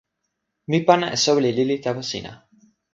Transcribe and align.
mi 0.69 0.79
pana 0.87 1.07
e 1.15 1.17
soweli 1.23 1.51
lili 1.57 1.75
tawa 1.85 2.03
sina. 2.09 2.31